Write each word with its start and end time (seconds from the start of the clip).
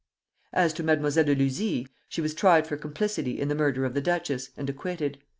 As 0.51 0.73
to 0.73 0.81
Mademoiselle 0.83 1.25
de 1.25 1.35
Luzy, 1.35 1.87
she 2.09 2.21
was 2.21 2.33
tried 2.33 2.65
for 2.65 2.75
complicity 2.75 3.39
in 3.39 3.49
the 3.49 3.53
murder 3.53 3.85
of 3.85 3.93
the 3.93 4.01
duchess, 4.01 4.49
and 4.57 4.67
acquitted. 4.67 5.19